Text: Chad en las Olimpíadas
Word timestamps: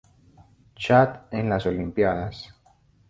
Chad 0.75 1.27
en 1.31 1.47
las 1.47 1.67
Olimpíadas 1.67 2.55